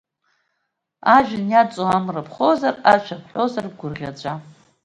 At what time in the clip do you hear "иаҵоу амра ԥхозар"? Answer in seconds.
1.51-2.75